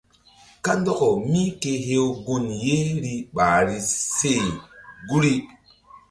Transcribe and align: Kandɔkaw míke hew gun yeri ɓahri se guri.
Kandɔkaw 0.65 1.15
míke 1.31 1.71
hew 1.87 2.07
gun 2.25 2.45
yeri 2.63 3.13
ɓahri 3.35 3.77
se 4.13 4.33
guri. 5.07 5.33